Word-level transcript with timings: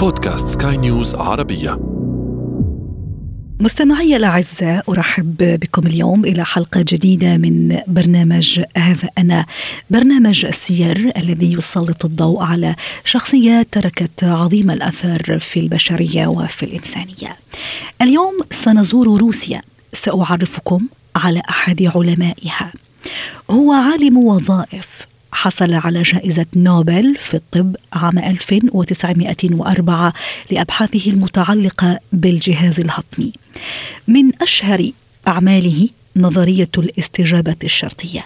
بودكاست 0.00 0.62
سكاي 0.62 0.76
نيوز 0.76 1.14
عربية. 1.14 1.78
مستمعي 3.60 4.16
الأعزاء 4.16 4.84
أرحب 4.88 5.36
بكم 5.38 5.86
اليوم 5.86 6.24
إلى 6.24 6.44
حلقة 6.44 6.84
جديدة 6.88 7.36
من 7.36 7.78
برنامج 7.86 8.60
هذا 8.76 9.08
أنا. 9.18 9.46
برنامج 9.90 10.46
السير 10.46 11.12
الذي 11.16 11.52
يسلط 11.52 12.04
الضوء 12.04 12.42
على 12.42 12.76
شخصيات 13.04 13.66
تركت 13.72 14.24
عظيم 14.24 14.70
الأثر 14.70 15.38
في 15.38 15.60
البشرية 15.60 16.26
وفي 16.26 16.62
الإنسانية. 16.62 17.36
اليوم 18.02 18.40
سنزور 18.50 19.20
روسيا. 19.20 19.62
سأعرفكم 19.92 20.86
على 21.16 21.42
أحد 21.50 21.82
علمائها. 21.94 22.72
هو 23.50 23.72
عالم 23.72 24.18
وظائف. 24.18 25.09
حصل 25.40 25.74
على 25.74 26.02
جائزة 26.02 26.46
نوبل 26.56 27.16
في 27.20 27.34
الطب 27.34 27.76
عام 27.92 28.18
1904 28.18 30.12
لأبحاثه 30.50 31.10
المتعلقة 31.10 31.98
بالجهاز 32.12 32.80
الهضمي. 32.80 33.32
من 34.08 34.42
أشهر 34.42 34.90
أعماله 35.28 35.88
نظرية 36.16 36.68
الاستجابة 36.78 37.56
الشرطية. 37.64 38.24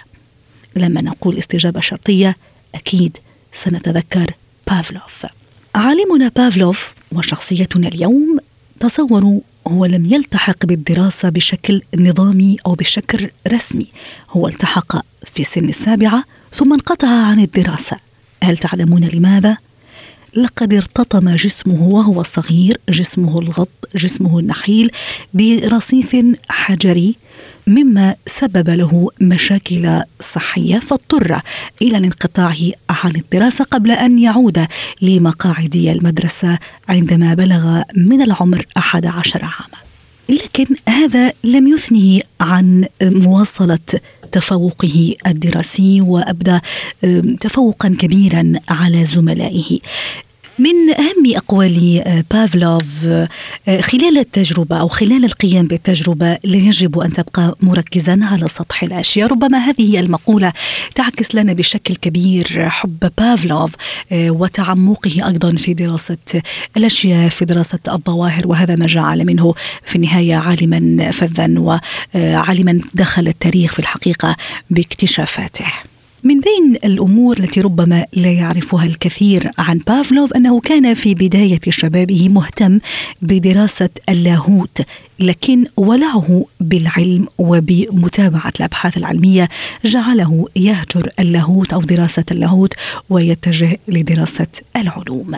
لما 0.76 1.00
نقول 1.00 1.38
استجابة 1.38 1.80
شرطية 1.80 2.36
أكيد 2.74 3.16
سنتذكر 3.52 4.34
بافلوف. 4.66 5.26
عالمنا 5.74 6.28
بافلوف 6.36 6.92
وشخصيتنا 7.12 7.88
اليوم 7.88 8.38
تصوروا 8.80 9.40
هو 9.68 9.84
لم 9.84 10.06
يلتحق 10.06 10.66
بالدراسة 10.66 11.28
بشكل 11.28 11.82
نظامي 11.96 12.56
أو 12.66 12.74
بشكل 12.74 13.30
رسمي 13.48 13.86
هو 14.30 14.48
التحق 14.48 15.04
في 15.34 15.44
سن 15.44 15.68
السابعة 15.68 16.24
ثم 16.52 16.72
انقطع 16.72 17.08
عن 17.08 17.40
الدراسة 17.40 17.96
هل 18.42 18.56
تعلمون 18.56 19.04
لماذا؟ 19.04 19.56
لقد 20.36 20.74
ارتطم 20.74 21.34
جسمه 21.34 21.82
وهو 21.82 22.22
صغير 22.22 22.80
جسمه 22.88 23.38
الغض 23.38 23.68
جسمه 23.96 24.38
النحيل 24.38 24.90
برصيف 25.34 26.16
حجري 26.48 27.16
مما 27.66 28.16
سبب 28.26 28.70
له 28.70 29.08
مشاكل 29.20 30.02
صحية 30.34 30.78
فاضطر 30.78 31.40
إلى 31.82 31.98
الانقطاع 31.98 32.54
عن 32.90 33.16
الدراسة 33.16 33.64
قبل 33.64 33.90
أن 33.90 34.18
يعود 34.18 34.66
لمقاعد 35.02 35.76
المدرسة 35.76 36.58
عندما 36.88 37.34
بلغ 37.34 37.82
من 37.96 38.22
العمر 38.22 38.66
أحد 38.76 39.06
عشر 39.06 39.44
عاما. 39.44 39.84
لكن 40.28 40.66
هذا 40.88 41.32
لم 41.44 41.68
يثنه 41.68 42.20
عن 42.40 42.84
مواصلة 43.02 43.78
تفوقه 44.32 45.14
الدراسي 45.26 46.00
وأبدى 46.00 46.58
تفوقا 47.40 47.96
كبيرا 47.98 48.52
على 48.68 49.04
زملائه. 49.04 49.78
من 50.58 50.90
أهم 50.98 51.36
أقوال 51.36 52.02
آه، 52.06 52.24
بافلوف 52.30 53.06
آه، 53.06 53.80
خلال 53.80 54.18
التجربة 54.18 54.80
أو 54.80 54.88
خلال 54.88 55.24
القيام 55.24 55.66
بالتجربة 55.66 56.38
لا 56.44 56.56
يجب 56.56 56.98
أن 56.98 57.12
تبقى 57.12 57.56
مركزا 57.62 58.18
على 58.22 58.46
سطح 58.46 58.82
الأشياء. 58.82 59.28
ربما 59.28 59.58
هذه 59.58 60.00
المقولة 60.00 60.52
تعكس 60.94 61.34
لنا 61.34 61.52
بشكل 61.52 61.96
كبير 61.96 62.68
حب 62.68 63.10
بافلوف 63.18 63.74
آه، 64.12 64.30
وتعمقه 64.30 65.28
أيضا 65.28 65.56
في 65.56 65.74
دراسة 65.74 66.42
الأشياء 66.76 67.28
في 67.28 67.44
دراسة 67.44 67.78
الظواهر 67.88 68.48
وهذا 68.48 68.76
ما 68.76 68.86
جعل 68.86 69.24
منه 69.24 69.54
في 69.84 69.96
النهاية 69.96 70.36
عالما 70.36 71.10
فذا 71.10 71.54
وعالما 72.14 72.80
دخل 72.94 73.28
التاريخ 73.28 73.72
في 73.72 73.78
الحقيقة 73.78 74.36
باكتشافاته. 74.70 75.93
من 76.24 76.40
بين 76.40 76.74
الأمور 76.84 77.38
التي 77.38 77.60
ربما 77.60 78.06
لا 78.12 78.32
يعرفها 78.32 78.84
الكثير 78.84 79.50
عن 79.58 79.78
بافلوف 79.78 80.32
أنه 80.32 80.60
كان 80.60 80.94
في 80.94 81.14
بداية 81.14 81.60
شبابه 81.68 82.28
مهتم 82.28 82.80
بدراسة 83.22 83.88
اللاهوت 84.08 84.80
لكن 85.20 85.66
ولعه 85.76 86.44
بالعلم 86.60 87.26
وبمتابعة 87.38 88.52
الأبحاث 88.60 88.96
العلمية 88.96 89.48
جعله 89.84 90.46
يهجر 90.56 91.08
اللاهوت 91.20 91.72
أو 91.72 91.80
دراسة 91.80 92.24
اللاهوت 92.30 92.74
ويتجه 93.10 93.78
لدراسة 93.88 94.46
العلوم. 94.76 95.36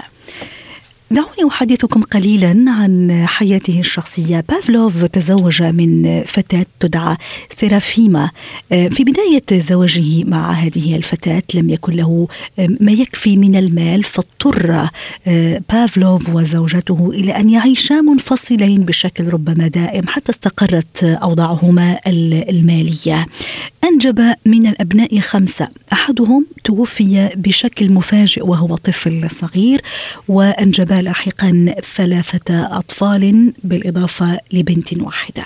دعوني 1.11 1.51
أحدثكم 1.51 2.03
قليلا 2.03 2.65
عن 2.69 3.25
حياته 3.27 3.81
الشخصية. 3.81 4.45
بافلوف 4.49 5.05
تزوج 5.05 5.63
من 5.63 6.23
فتاة 6.27 6.67
تدعى 6.81 7.17
سيرافيما. 7.51 8.31
في 8.69 9.05
بداية 9.05 9.61
زواجه 9.61 10.25
مع 10.25 10.53
هذه 10.53 10.97
الفتاة 10.97 11.43
لم 11.55 11.71
يكن 11.71 11.93
له 11.93 12.29
ما 12.59 12.93
يكفي 12.93 13.37
من 13.37 13.57
المال 13.57 14.03
فاضطر 14.05 14.89
آه، 15.27 15.63
بافلوف 15.73 16.35
وزوجته 16.35 17.11
إلى 17.11 17.37
أن 17.37 17.51
يعيشا 17.51 17.95
منفصلين 17.95 18.81
بشكل 18.81 19.29
ربما 19.29 19.69
دائم 19.69 20.07
حتى 20.09 20.33
استقرت 20.33 21.05
أوضاعهما 21.05 21.99
المالية. 22.07 23.27
أنجب 23.93 24.35
من 24.47 24.67
الأبناء 24.67 25.19
خمسة. 25.21 25.69
أحدهم 25.93 26.47
توفي 26.65 27.31
بشكل 27.37 27.93
مفاجئ 27.93 28.47
وهو 28.47 28.77
طفل 28.77 29.31
صغير 29.31 29.81
وأنجب 30.29 30.93
لاحقا 30.93 31.75
ثلاثة 31.97 32.79
أطفال 32.79 33.53
بالإضافة 33.65 34.41
لبنت 34.53 34.99
واحدة. 34.99 35.45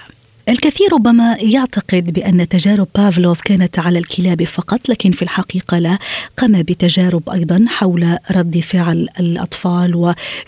الكثير 0.49 0.93
ربما 0.93 1.37
يعتقد 1.41 2.13
بأن 2.13 2.49
تجارب 2.49 2.89
بافلوف 2.95 3.41
كانت 3.41 3.79
على 3.79 3.99
الكلاب 3.99 4.45
فقط 4.45 4.89
لكن 4.89 5.11
في 5.11 5.23
الحقيقة 5.23 5.79
لا. 5.79 5.99
قام 6.37 6.63
بتجارب 6.63 7.31
أيضا 7.31 7.65
حول 7.69 8.17
رد 8.31 8.59
فعل 8.59 9.09
الأطفال 9.21 9.95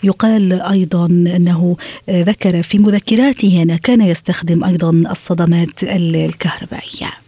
ويقال 0.03 0.61
أيضا 0.61 1.05
أنه 1.05 1.77
ذكر 2.09 2.63
في 2.63 2.77
مذكراته 2.77 3.61
أنه 3.61 3.77
كان 3.77 4.01
يستخدم 4.01 4.63
أيضا 4.63 4.89
الصدمات 4.89 5.83
الكهربائية. 5.83 7.22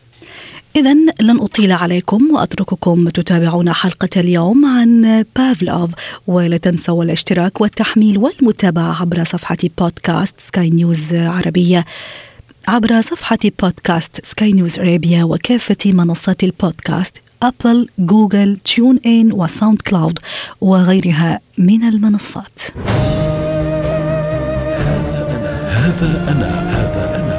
إذا 0.76 0.94
لن 1.22 1.40
أطيل 1.42 1.72
عليكم 1.72 2.32
وأترككم 2.32 3.10
تتابعون 3.10 3.74
حلقة 3.74 4.10
اليوم 4.18 4.66
عن 4.66 5.26
بافلوف 5.36 5.90
ولا 6.28 6.58
تنسوا 6.58 7.04
الاشتراك 7.04 7.62
والتحميل 7.62 8.18
والمتابعة 8.18 9.02
عبر 9.02 9.24
صفحة 9.24 9.58
بودكاست 9.78 10.40
سكاي 10.40 10.70
نيوز 10.70 11.14
عربية. 11.14 11.86
عبر 12.68 13.02
صفحة 13.02 13.38
بودكاست 13.62 14.26
سكاي 14.26 14.52
نيوز 14.52 14.80
عربية 14.80 15.24
وكافة 15.24 15.78
منصات 15.86 16.44
البودكاست 16.44 17.22
أبل، 17.44 17.90
جوجل، 18.00 18.58
TuneIn 18.58 19.32
وساوند 19.32 19.82
كلاود 19.82 20.20
وغيرها 20.62 21.40
من 21.58 21.84
المنصات. 21.84 22.62
هذا 24.76 25.28
أنا 25.30 25.68
هذا 25.68 26.32
أنا 26.32 26.50
هذا 26.70 27.16
أنا. 27.16 27.35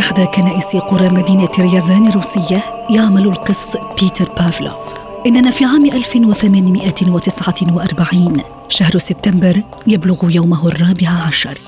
إحدى 0.00 0.26
كنائس 0.26 0.76
قرى 0.76 1.08
مدينة 1.08 1.48
ريازان 1.58 2.08
الروسية 2.08 2.86
يعمل 2.90 3.26
القس 3.26 3.76
بيتر 4.00 4.28
بافلوف. 4.28 4.94
إننا 5.26 5.50
في 5.50 5.64
عام 5.64 5.84
1849 5.84 8.42
شهر 8.68 8.98
سبتمبر 8.98 9.62
يبلغ 9.86 10.30
يومه 10.30 10.68
الرابع 10.68 11.08
عشر. 11.08 11.58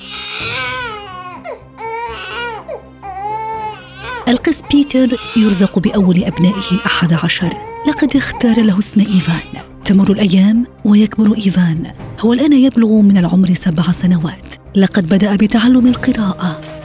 القس 4.28 4.62
بيتر 4.72 5.08
يرزق 5.36 5.78
بأول 5.78 6.24
أبنائه 6.24 6.70
الأحد 6.72 7.12
عشر. 7.12 7.56
لقد 7.88 8.16
اختار 8.16 8.60
له 8.60 8.78
اسم 8.78 9.00
إيفان. 9.00 9.62
تمر 9.84 10.12
الأيام 10.12 10.66
ويكبر 10.84 11.36
إيفان. 11.36 11.92
هو 12.20 12.32
الآن 12.32 12.52
يبلغ 12.52 12.88
من 12.88 13.18
العمر 13.18 13.54
سبع 13.54 13.92
سنوات. 13.92 14.54
لقد 14.74 15.08
بدأ 15.08 15.36
بتعلم 15.36 15.86
القراءة. 15.86 16.81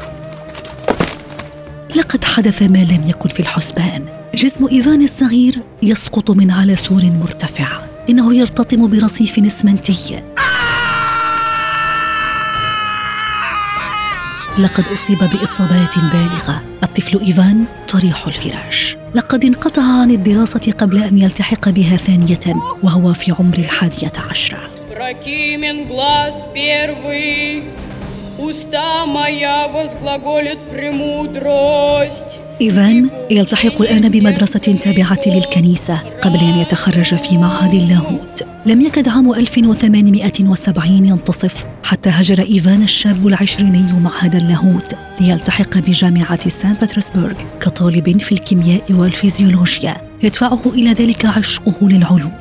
لقد 1.98 2.26
حدث 2.26 2.62
ما 2.64 2.78
لم 2.78 3.04
يكن 3.08 3.30
في 3.30 3.40
الحسبان. 3.40 4.06
جسم 4.36 4.68
إيفان 4.68 5.02
الصغير 5.02 5.56
يسقط 5.84 6.32
من 6.32 6.52
على 6.52 6.76
سور 6.76 7.04
مرتفع. 7.04 7.68
إنه 8.10 8.36
يرتطم 8.36 8.88
برصيف 8.88 9.40
إسمنتي. 9.40 10.24
لقد 14.60 14.86
أصيب 14.94 15.18
بإصابات 15.18 15.96
بالغة. 16.14 16.62
الطفل 16.84 17.20
إيفان 17.20 17.66
طريح 17.90 18.28
الفراش. 18.28 18.98
لقد 19.16 19.46
انقطع 19.46 20.02
عن 20.02 20.12
الدراسة 20.12 20.74
قبل 20.78 20.98
أن 20.98 21.18
يلتحق 21.18 21.70
بها 21.70 21.98
ثانية 21.98 22.56
وهو 22.84 23.14
في 23.14 23.32
عمر 23.40 23.58
الحادية 23.58 24.14
عشرة. 24.30 24.70
Уста 28.39 29.07
моя 29.07 29.69
возглаголит 29.69 30.59
премудрость, 30.71 32.39
إيفان 32.61 33.11
يلتحق 33.31 33.81
الآن 33.81 34.09
بمدرسة 34.09 34.59
تابعة 34.59 35.21
للكنيسة 35.27 35.99
قبل 36.23 36.39
أن 36.39 36.59
يتخرج 36.59 37.15
في 37.15 37.39
معهد 37.39 37.75
اللاهوت 37.75 38.43
لم 38.67 38.81
يكد 38.81 39.09
عام 39.09 39.35
1870 39.35 41.07
ينتصف 41.07 41.65
حتى 41.85 42.11
هجر 42.11 42.43
إيفان 42.43 42.83
الشاب 42.83 43.27
العشريني 43.27 43.93
معهد 43.93 44.35
اللاهوت 44.35 44.95
ليلتحق 45.21 45.79
بجامعة 45.79 46.49
سان 46.49 46.75
بطرسبرغ 46.83 47.35
كطالب 47.61 48.21
في 48.21 48.33
الكيمياء 48.33 48.93
والفيزيولوجيا 48.93 49.97
يدفعه 50.23 50.63
إلى 50.67 50.93
ذلك 50.93 51.27
عشقه 51.27 51.75
للعلوم 51.83 52.33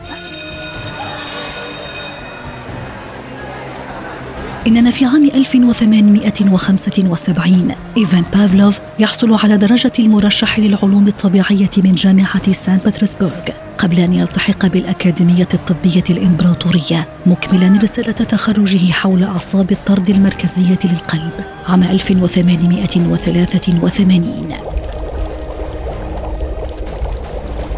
إننا 4.66 4.90
في 4.90 5.04
عام 5.04 5.24
1875 5.24 7.74
إيفان 7.96 8.24
بافلوف 8.32 8.78
يحصل 8.98 9.34
على 9.34 9.56
درجة 9.56 9.92
المرشح 9.98 10.58
للعلوم 10.58 11.08
الطبيعية 11.08 11.70
من 11.84 11.94
جامعة 11.94 12.52
سان 12.52 12.78
بطرسبرغ 12.86 13.34
قبل 13.78 14.00
أن 14.00 14.12
يلتحق 14.12 14.66
بالأكاديمية 14.66 15.48
الطبية 15.54 16.04
الإمبراطورية 16.10 17.08
مكملا 17.26 17.78
رسالة 17.82 18.12
تخرجه 18.12 18.92
حول 18.92 19.24
أعصاب 19.24 19.72
الطرد 19.72 20.10
المركزية 20.10 20.78
للقلب 20.84 21.32
عام 21.66 21.82
1883 21.82 24.54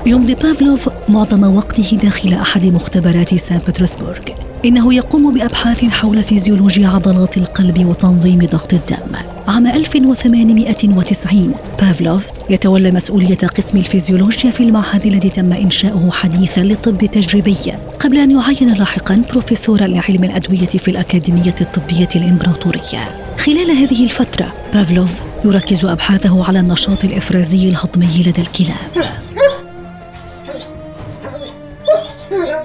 يمضي 0.06 0.34
بافلوف 0.34 0.88
معظم 1.08 1.56
وقته 1.56 1.98
داخل 2.02 2.34
أحد 2.34 2.66
مختبرات 2.66 3.34
سان 3.34 3.60
بطرسبرغ 3.68 4.18
إنه 4.64 4.94
يقوم 4.94 5.34
بأبحاث 5.34 5.84
حول 5.84 6.22
فيزيولوجيا 6.22 6.88
عضلات 6.88 7.36
القلب 7.36 7.86
وتنظيم 7.86 8.38
ضغط 8.38 8.72
الدم. 8.72 9.16
عام 9.48 9.66
1890 9.66 11.54
بافلوف 11.80 12.26
يتولى 12.50 12.90
مسؤولية 12.90 13.36
قسم 13.36 13.78
الفيزيولوجيا 13.78 14.50
في 14.50 14.60
المعهد 14.60 15.06
الذي 15.06 15.30
تم 15.30 15.52
إنشاؤه 15.52 16.10
حديثا 16.10 16.60
للطب 16.60 17.02
التجريبي. 17.02 17.72
قبل 18.00 18.18
أن 18.18 18.30
يعين 18.30 18.74
لاحقا 18.74 19.22
بروفيسورا 19.30 19.86
لعلم 19.86 20.24
الأدوية 20.24 20.66
في 20.66 20.90
الأكاديمية 20.90 21.54
الطبية 21.60 22.08
الإمبراطورية. 22.16 23.08
خلال 23.38 23.70
هذه 23.70 24.04
الفترة 24.04 24.54
بافلوف 24.74 25.20
يركز 25.44 25.84
أبحاثه 25.84 26.44
على 26.44 26.60
النشاط 26.60 27.04
الإفرازي 27.04 27.68
الهضمي 27.68 28.22
لدى 28.26 28.40
الكلاب 28.40 29.08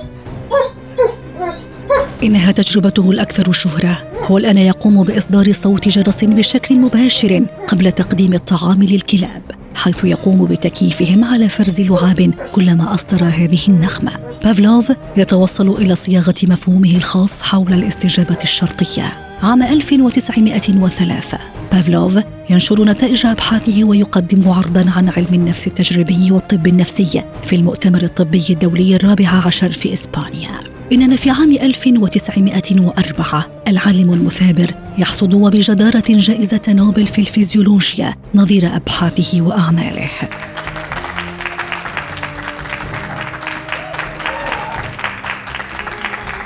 إنها 2.24 2.52
تجربته 2.52 3.12
الأكثر 3.12 3.52
شهرة. 3.52 3.98
هو 4.28 4.38
الآن 4.38 4.58
يقوم 4.58 5.04
بإصدار 5.04 5.52
صوت 5.52 5.90
جرس 5.90 6.24
بشكل 6.24 6.80
مباشر 6.80 7.46
قبل 7.68 7.92
تقديم 7.92 8.34
الطعام 8.34 8.84
للكلاب 8.84 9.42
حيث 9.76 10.06
يقوم 10.06 10.46
بتكييفهم 10.46 11.24
على 11.24 11.50
فرز 11.50 11.82
لعاب 11.82 12.34
كلما 12.52 12.94
أصدر 12.94 13.24
هذه 13.24 13.60
النغمة 13.68 14.12
بافلوف 14.44 14.92
يتوصل 15.18 15.70
إلى 15.70 15.96
صياغة 15.96 16.36
مفهومه 16.44 16.96
الخاص 16.96 17.42
حول 17.42 17.74
الاستجابة 17.74 18.38
الشرطية 18.44 19.14
عام 19.42 19.64
1903 19.64 21.38
بافلوف 21.72 22.20
ينشر 22.50 22.84
نتائج 22.84 23.26
أبحاثه 23.26 23.84
ويقدم 23.84 24.50
عرضا 24.50 24.86
عن 24.96 25.10
علم 25.10 25.34
النفس 25.34 25.68
التجريبي 25.68 26.32
والطب 26.32 26.68
النفسي 26.68 27.24
في 27.44 27.56
المؤتمر 27.56 28.04
الطبي 28.04 28.46
الدولي 28.50 28.96
الرابع 28.96 29.30
عشر 29.30 29.70
في 29.70 29.94
إسبانيا. 29.94 30.73
إننا 30.94 31.16
في 31.16 31.30
عام 31.30 31.52
1904 31.52 33.46
العالم 33.68 34.14
المثابر 34.14 34.74
يحصد 34.98 35.34
وبجدارة 35.34 36.04
جائزة 36.10 36.62
نوبل 36.68 37.08
في 37.08 37.20
الفيزيولوجيا 37.20 38.16
نظير 38.36 38.76
أبحاثه 38.76 39.42
وأعماله. 39.42 40.10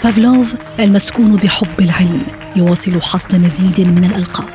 بافلوف 0.03 0.55
المسكون 0.79 1.35
بحب 1.35 1.79
العلم 1.79 2.21
يواصل 2.55 3.01
حصد 3.01 3.35
مزيد 3.35 3.81
من 3.81 4.03
الألقاب. 4.03 4.49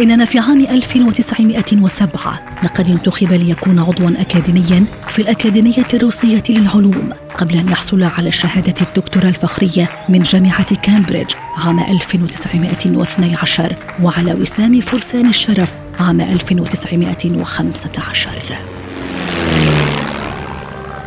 إننا 0.00 0.24
في 0.24 0.38
عام 0.38 0.60
1907 0.60 2.40
لقد 2.62 2.90
انتخب 2.90 3.32
ليكون 3.32 3.78
عضوا 3.78 4.10
أكاديميا 4.20 4.84
في 5.08 5.22
الأكاديمية 5.22 5.86
الروسية 5.94 6.42
للعلوم. 6.48 7.25
قبل 7.38 7.56
أن 7.56 7.68
يحصل 7.68 8.02
على 8.02 8.32
شهادة 8.32 8.74
الدكتوراه 8.82 9.28
الفخرية 9.28 9.90
من 10.08 10.22
جامعة 10.22 10.74
كامبريدج 10.74 11.30
عام 11.56 11.80
1912 11.80 13.76
وعلى 14.02 14.34
وسام 14.34 14.80
فرسان 14.80 15.28
الشرف 15.28 15.72
عام 16.00 16.20
1915 16.20 18.30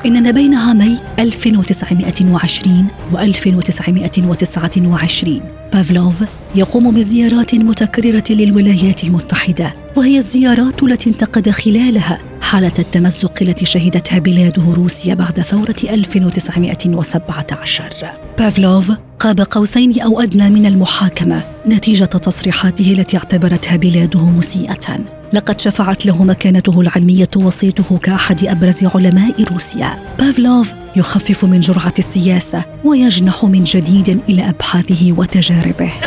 إننا 0.05 0.31
بين 0.31 0.53
عامي 0.53 0.99
1920 1.19 2.87
و 3.13 3.17
1929 3.17 5.41
بافلوف 5.73 6.23
يقوم 6.55 6.91
بزيارات 6.91 7.55
متكررة 7.55 8.23
للولايات 8.29 9.03
المتحدة 9.03 9.73
وهي 9.95 10.17
الزيارات 10.17 10.83
التي 10.83 11.09
انتقد 11.09 11.49
خلالها 11.49 12.19
حالة 12.41 12.73
التمزق 12.79 13.33
التي 13.41 13.65
شهدتها 13.65 14.19
بلاده 14.19 14.73
روسيا 14.73 15.13
بعد 15.13 15.41
ثورة 15.41 15.75
1917 15.83 18.11
بافلوف 18.37 18.91
قاب 19.19 19.41
قوسين 19.41 20.01
أو 20.01 20.19
أدنى 20.19 20.49
من 20.49 20.65
المحاكمة 20.65 21.43
نتيجة 21.67 22.05
تصريحاته 22.05 22.93
التي 22.93 23.17
اعتبرتها 23.17 23.75
بلاده 23.75 24.29
مسيئة. 24.29 24.97
لقد 25.33 25.61
شفعت 25.61 26.05
له 26.05 26.23
مكانته 26.23 26.81
العلمية 26.81 27.29
وصيته 27.35 27.97
كأحد 27.97 28.45
أبرز 28.45 28.83
علماء 28.83 29.43
روسيا. 29.51 29.99
بافلوف 30.19 30.73
يخفف 30.95 31.45
من 31.45 31.59
جرعة 31.59 31.93
السياسة 31.99 32.65
ويجنح 32.83 33.45
من 33.45 33.63
جديد 33.63 34.21
إلى 34.29 34.49
أبحاثه 34.49 35.13
وتجاربه. 35.17 35.91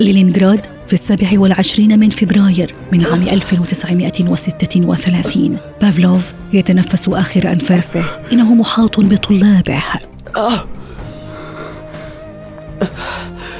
لينينغراد 0.00 0.60
في 0.86 0.92
السابع 0.92 1.28
والعشرين 1.34 1.98
من 1.98 2.10
فبراير 2.10 2.74
من 2.92 3.06
عام 3.06 3.22
1936 3.22 5.58
بافلوف 5.80 6.32
يتنفس 6.52 7.08
آخر 7.08 7.52
أنفاسه. 7.52 8.04
إنه 8.32 8.54
محاط 8.54 9.00
بطلابه. 9.00 9.82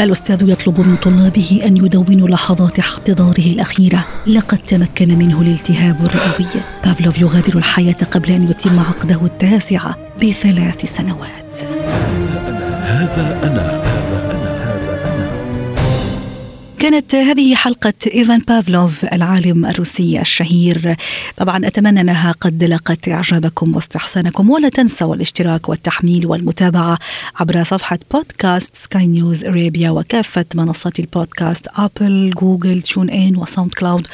الأستاذ 0.00 0.48
يطلب 0.48 0.80
من 0.80 0.96
طلابه 0.96 1.62
أن 1.64 1.76
يدونوا 1.76 2.28
لحظات 2.28 2.78
احتضاره 2.78 3.46
الأخيرة. 3.46 4.04
لقد 4.26 4.58
تمكن 4.58 5.18
منه 5.18 5.42
الالتهاب 5.42 6.04
الرئوي. 6.04 6.46
بافلوف 6.84 7.18
يغادر 7.18 7.58
الحياة 7.58 7.96
قبل 8.10 8.30
أن 8.30 8.50
يتم 8.50 8.80
عقده 8.80 9.20
التاسعة 9.24 9.96
بثلاث 10.22 10.96
سنوات. 10.96 11.64
هذا 12.84 13.40
أنا. 13.44 13.83
كانت 16.84 17.14
هذه 17.14 17.54
حلقة 17.54 17.92
إيفان 18.14 18.38
بافلوف 18.38 19.04
العالم 19.04 19.66
الروسي 19.66 20.20
الشهير. 20.20 20.96
طبعا 21.36 21.66
أتمنى 21.66 22.00
أنها 22.00 22.32
قد 22.32 22.64
لقت 22.64 23.08
إعجابكم 23.08 23.74
واستحسانكم 23.74 24.50
ولا 24.50 24.68
تنسوا 24.68 25.14
الاشتراك 25.14 25.68
والتحميل 25.68 26.26
والمتابعة 26.26 26.98
عبر 27.36 27.62
صفحة 27.62 27.98
بودكاست 28.12 28.76
سكاي 28.76 29.06
نيوز 29.06 29.44
أرابيا 29.44 29.90
وكافة 29.90 30.44
منصات 30.54 31.00
البودكاست 31.00 31.68
أبل 31.76 32.32
جوجل 32.40 32.82
TuneIn 32.82 33.36
وساوند 33.36 33.72
كلاود 33.72 34.06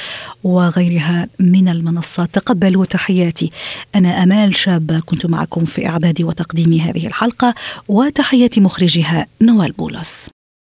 وغيرها 0.45 1.29
من 1.41 1.69
المنصات. 1.69 2.35
تقبلوا 2.35 2.85
تحياتي. 2.85 3.51
أنا 3.95 4.23
أمال 4.23 4.57
شاب 4.57 5.03
كنت 5.07 5.27
معكم 5.27 5.65
في 5.65 5.87
إعداد 5.87 6.23
وتقديم 6.23 6.73
هذه 6.73 7.07
الحلقة 7.07 7.55
وتحياتي 7.89 8.61
مخرجها 8.61 9.27
نوال 9.43 9.73
بولس. 9.73 10.31